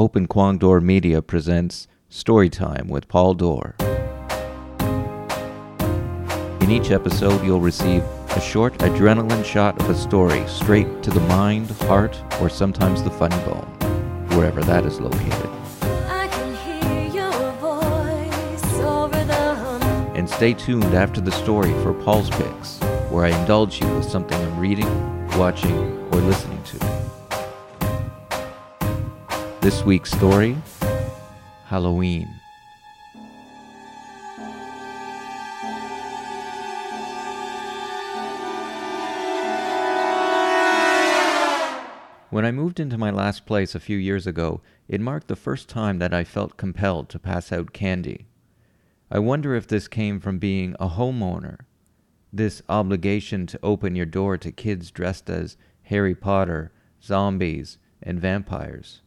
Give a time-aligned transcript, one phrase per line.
[0.00, 3.74] Open Kwong Dore Media presents Storytime with Paul Dore.
[6.62, 11.20] In each episode, you'll receive a short adrenaline shot of a story straight to the
[11.20, 13.66] mind, heart, or sometimes the funny bone,
[14.38, 15.50] wherever that is located.
[16.08, 19.82] I can hear your voice over the hum.
[20.16, 22.78] And stay tuned after the story for Paul's Picks,
[23.10, 26.99] where I indulge you with something I'm reading, watching, or listening to.
[29.70, 30.56] This week's story
[31.66, 32.28] Halloween.
[42.30, 45.68] When I moved into my last place a few years ago, it marked the first
[45.68, 48.26] time that I felt compelled to pass out candy.
[49.08, 51.58] I wonder if this came from being a homeowner,
[52.32, 59.02] this obligation to open your door to kids dressed as Harry Potter, zombies, and vampires.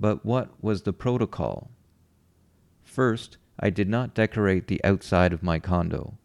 [0.00, 1.70] But what was the protocol?
[2.82, 6.16] First, I did not decorate the outside of my condo.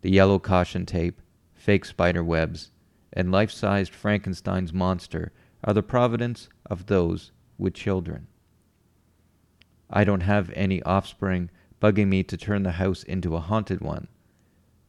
[0.00, 1.22] The yellow caution tape,
[1.54, 2.72] fake spider webs,
[3.12, 8.26] and life sized Frankenstein's monster are the providence of those with children.
[9.88, 14.08] I don't have any offspring bugging me to turn the house into a haunted one.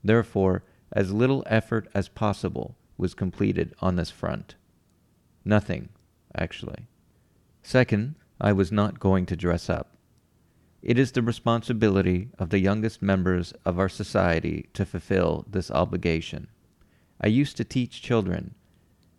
[0.03, 4.55] Therefore, as little effort as possible was completed on this front.
[5.45, 5.89] Nothing,
[6.35, 6.87] actually.
[7.67, 9.97] Second, I was not going to dress up.
[10.83, 16.47] It is the responsibility of the youngest members of our society to fulfill this obligation.
[17.19, 18.53] I used to teach children,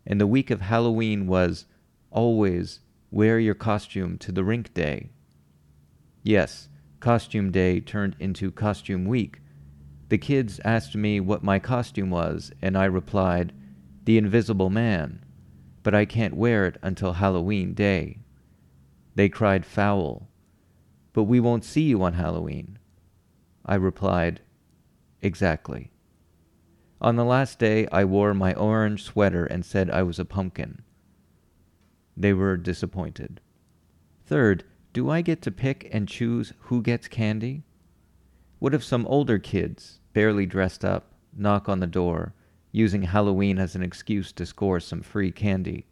[0.05, 1.65] and the week of Halloween was
[2.09, 2.79] always
[3.11, 5.09] wear your costume to the rink day.
[6.23, 6.69] Yes,
[7.01, 9.41] costume day turned into costume week.
[10.07, 13.51] The kids asked me what my costume was, and I replied,
[14.05, 15.25] The Invisible Man,
[15.83, 18.19] but I can't wear it until Halloween day.
[19.17, 20.29] They cried foul,
[21.11, 22.77] but we won't see you on Halloween.
[23.65, 24.41] I replied,
[25.23, 25.89] Exactly.
[27.01, 30.83] On the last day, I wore my orange sweater and said I was a pumpkin.
[32.15, 33.41] They were disappointed.
[34.27, 37.63] Third, do I get to pick and choose who gets candy?
[38.59, 42.35] What if some older kids, barely dressed up, knock on the door,
[42.71, 45.87] using Halloween as an excuse to score some free candy?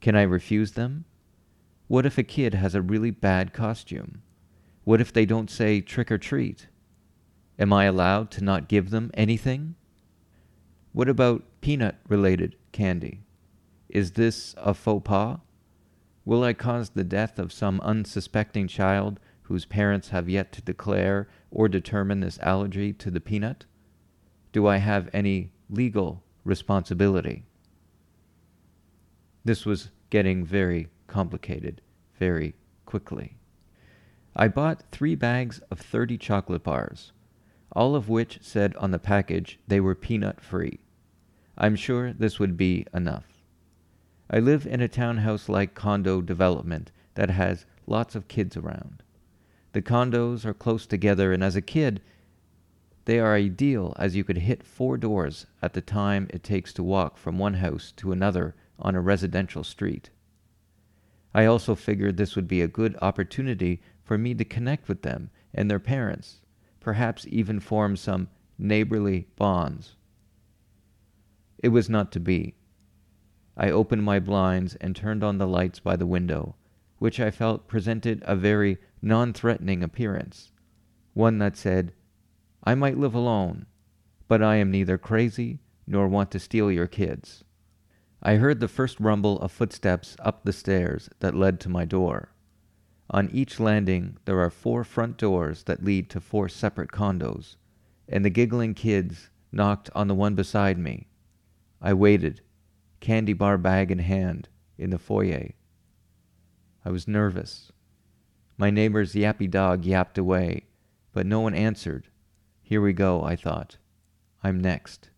[0.00, 1.06] Can I refuse them?
[1.92, 4.22] What if a kid has a really bad costume?
[4.84, 6.68] What if they don't say trick or treat?
[7.58, 9.74] Am I allowed to not give them anything?
[10.94, 13.24] What about peanut related candy?
[13.90, 15.40] Is this a faux pas?
[16.24, 21.28] Will I cause the death of some unsuspecting child whose parents have yet to declare
[21.50, 23.66] or determine this allergy to the peanut?
[24.52, 27.44] Do I have any legal responsibility?
[29.44, 31.82] This was getting very complicated
[32.18, 32.54] very
[32.86, 33.36] quickly.
[34.34, 37.12] I bought three bags of 30 chocolate bars,
[37.70, 40.80] all of which said on the package they were peanut free.
[41.58, 43.42] I'm sure this would be enough.
[44.30, 49.02] I live in a townhouse like condo development that has lots of kids around.
[49.72, 52.00] The condos are close together, and as a kid,
[53.04, 56.82] they are ideal as you could hit four doors at the time it takes to
[56.82, 60.08] walk from one house to another on a residential street.
[61.34, 65.30] I also figured this would be a good opportunity for me to connect with them
[65.54, 66.42] and their parents,
[66.80, 68.28] perhaps even form some
[68.58, 69.96] neighborly bonds.
[71.62, 72.54] It was not to be.
[73.56, 76.56] I opened my blinds and turned on the lights by the window,
[76.98, 80.50] which I felt presented a very non threatening appearance,
[81.14, 81.92] one that said,
[82.64, 83.66] I might live alone,
[84.28, 87.44] but I am neither crazy nor want to steal your kids.
[88.24, 92.28] I heard the first rumble of footsteps up the stairs that led to my door.
[93.10, 97.56] On each landing, there are four front doors that lead to four separate condos,
[98.08, 101.08] and the giggling kids knocked on the one beside me.
[101.80, 102.42] I waited
[103.00, 105.50] candy bar bag in hand, in the foyer.
[106.84, 107.72] I was nervous.
[108.56, 110.66] My neighbor's yappy dog yapped away,
[111.12, 112.06] but no one answered.
[112.62, 113.78] Here we go, I thought.
[114.44, 115.10] I'm next.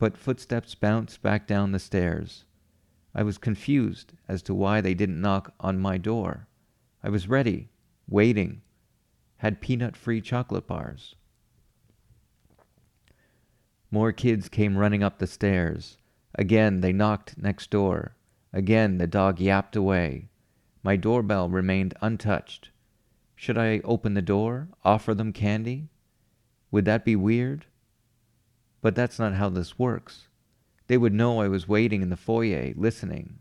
[0.00, 2.46] But footsteps bounced back down the stairs.
[3.14, 6.48] I was confused as to why they didn't knock on my door.
[7.04, 7.68] I was ready,
[8.08, 8.62] waiting,
[9.36, 11.16] had peanut free chocolate bars.
[13.90, 15.98] More kids came running up the stairs.
[16.34, 18.16] Again, they knocked next door.
[18.54, 20.30] Again, the dog yapped away.
[20.82, 22.70] My doorbell remained untouched.
[23.36, 25.90] Should I open the door, offer them candy?
[26.70, 27.66] Would that be weird?
[28.82, 30.28] But that's not how this works.
[30.86, 33.38] They would know I was waiting in the foyer, listening.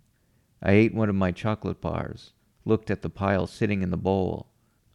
[0.62, 2.34] I ate one of my chocolate bars,
[2.66, 4.48] looked at the pile sitting in the bowl.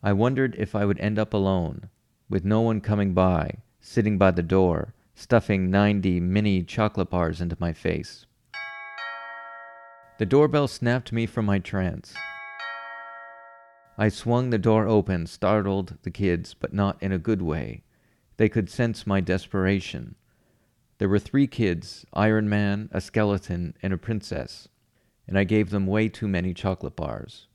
[0.03, 1.89] I wondered if I would end up alone,
[2.29, 7.57] with no one coming by, sitting by the door, stuffing 90 mini chocolate bars into
[7.59, 8.27] my face.
[10.19, 12.15] The doorbell snapped me from my trance.
[13.97, 17.83] I swung the door open, startled the kids, but not in a good way.
[18.37, 20.17] They could sense my desperation.
[20.99, 24.69] There were three kids Iron Man, a skeleton, and a princess,
[25.27, 27.49] and I gave them way too many chocolate bars.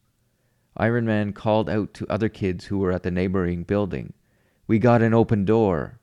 [0.76, 4.14] Iron Man called out to other kids who were at the neighboring building,
[4.68, 6.00] We got an open door.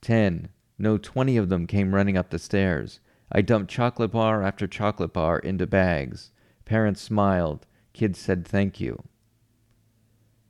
[0.00, 0.48] Ten,
[0.78, 3.00] no, twenty of them came running up the stairs.
[3.30, 6.32] I dumped chocolate bar after chocolate bar into bags.
[6.64, 7.66] Parents smiled.
[7.92, 9.02] Kids said thank you.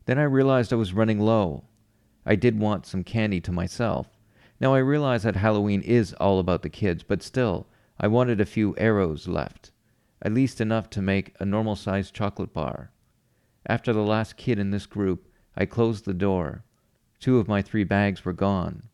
[0.07, 1.65] Then I realized I was running low.
[2.25, 4.07] I did want some candy to myself.
[4.61, 7.67] Now I realize that Halloween is all about the kids, but still,
[7.99, 9.71] I wanted a few arrows left,
[10.21, 12.93] at least enough to make a normal sized chocolate bar.
[13.65, 15.27] After the last kid in this group,
[15.57, 16.65] I closed the door.
[17.21, 18.85] Two of my three bags were gone.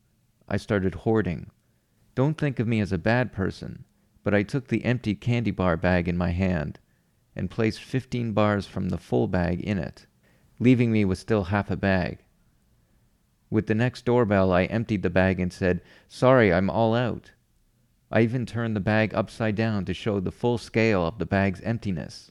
[0.49, 1.51] I started hoarding.
[2.15, 3.85] Don't think of me as a bad person,
[4.23, 6.79] but I took the empty candy bar bag in my hand
[7.35, 10.07] and placed 15 bars from the full bag in it,
[10.61, 12.25] leaving me with still half a bag.
[13.49, 17.33] With the next doorbell, I emptied the bag and said, Sorry, I'm all out.
[18.11, 21.61] I even turned the bag upside down to show the full scale of the bag's
[21.63, 22.31] emptiness.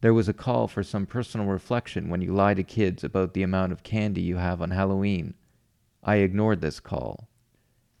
[0.00, 3.42] There was a call for some personal reflection when you lie to kids about the
[3.42, 5.34] amount of candy you have on Halloween.
[6.02, 7.28] I ignored this call.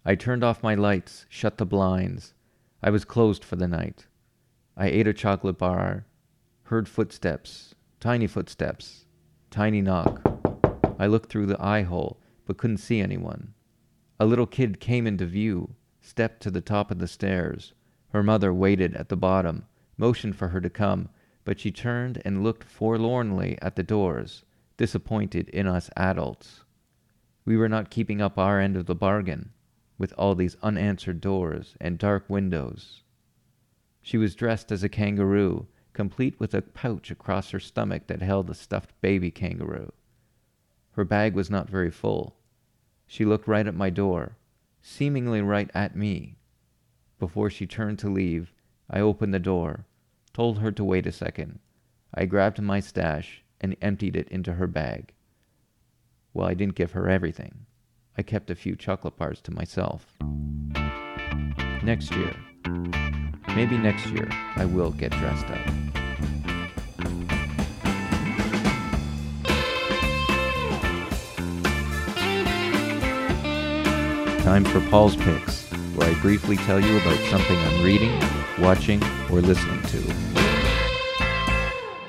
[0.04, 2.32] I turned off my lights, shut the blinds.
[2.82, 4.06] I was closed for the night.
[4.76, 6.06] I ate a chocolate bar,
[6.64, 9.04] heard footsteps, tiny footsteps,
[9.50, 10.39] tiny knock.
[11.00, 13.54] I looked through the eye hole, but couldn't see anyone.
[14.18, 17.72] A little kid came into view, stepped to the top of the stairs.
[18.10, 19.64] Her mother waited at the bottom,
[19.96, 21.08] motioned for her to come,
[21.42, 24.44] but she turned and looked forlornly at the doors,
[24.76, 26.64] disappointed in us adults.
[27.46, 29.52] We were not keeping up our end of the bargain,
[29.96, 33.04] with all these unanswered doors and dark windows.
[34.02, 38.50] She was dressed as a kangaroo, complete with a pouch across her stomach that held
[38.50, 39.94] a stuffed baby kangaroo.
[40.92, 42.36] Her bag was not very full.
[43.06, 44.36] She looked right at my door,
[44.80, 46.36] seemingly right at me.
[47.18, 48.52] Before she turned to leave,
[48.88, 49.86] I opened the door,
[50.32, 51.60] told her to wait a second.
[52.14, 55.12] I grabbed my stash and emptied it into her bag.
[56.32, 57.66] Well, I didn't give her everything.
[58.16, 60.16] I kept a few chocolate bars to myself.
[61.82, 62.34] Next year,
[63.54, 66.39] maybe next year, I will get dressed up.
[74.50, 78.10] Time for Paul's Picks, where I briefly tell you about something I'm reading,
[78.58, 79.00] watching,
[79.30, 79.98] or listening to.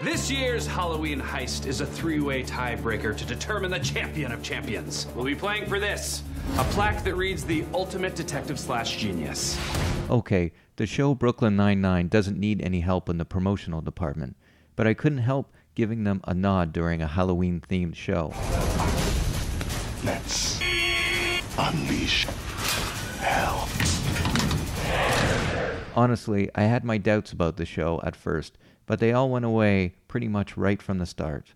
[0.03, 5.05] This year's Halloween heist is a three way tiebreaker to determine the champion of champions.
[5.13, 6.23] We'll be playing for this
[6.57, 9.55] a plaque that reads the ultimate detective slash genius.
[10.09, 14.35] Okay, the show Brooklyn Nine-Nine doesn't need any help in the promotional department,
[14.75, 18.33] but I couldn't help giving them a nod during a Halloween-themed show.
[20.03, 20.60] Let's
[21.71, 22.25] unleash
[23.19, 23.67] hell.
[25.95, 29.95] Honestly, I had my doubts about the show at first, but they all went away
[30.07, 31.53] pretty much right from the start.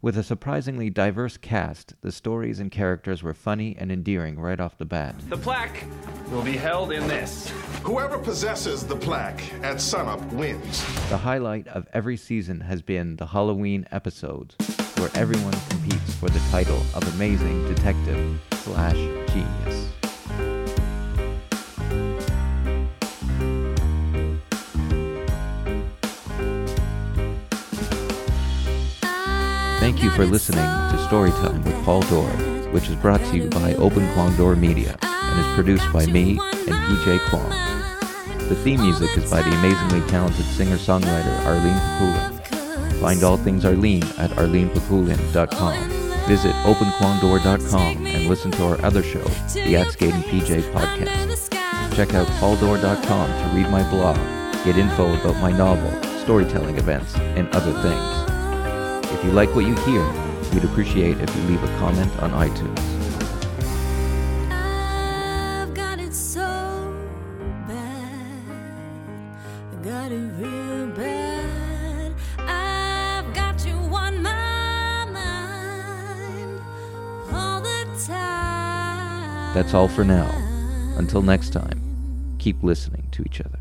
[0.00, 4.78] With a surprisingly diverse cast, the stories and characters were funny and endearing right off
[4.78, 5.16] the bat.
[5.28, 5.84] The plaque
[6.30, 7.50] will be held in this.
[7.82, 10.84] Whoever possesses the plaque at sunup wins.
[11.08, 14.54] The highlight of every season has been the Halloween episodes,
[14.98, 18.96] where everyone competes for the title of Amazing Detective slash
[19.32, 19.88] Genius.
[29.80, 32.26] Thank you for listening to Storytime with Paul Dore,
[32.72, 36.32] which is brought to you by Open Kwong Dore Media and is produced by me
[36.32, 37.50] and PJ Kwong.
[38.48, 43.00] The theme music is by the amazingly talented singer-songwriter Arlene Paculan.
[43.00, 45.74] Find all things Arlene at arlenepaculan.com.
[46.26, 51.96] Visit openkwongdore.com listen to our other show, the Axe Skating PJ podcast.
[51.96, 54.16] Check out pauldore.com to read my blog,
[54.64, 59.10] get info about my novel, storytelling events, and other things.
[59.12, 60.04] If you like what you hear,
[60.52, 62.78] we'd appreciate if you leave a comment on iTunes.
[66.10, 66.40] So
[69.82, 71.17] got it real bad.
[79.58, 80.30] That's all for now.
[80.98, 83.57] Until next time, keep listening to each other.